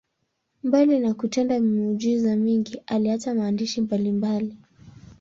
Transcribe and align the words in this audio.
Mbali 0.63 0.99
na 0.99 1.13
kutenda 1.13 1.59
miujiza 1.59 2.35
mingi, 2.35 2.81
aliacha 2.87 3.33
maandishi 3.33 3.81
mbalimbali. 3.81 4.57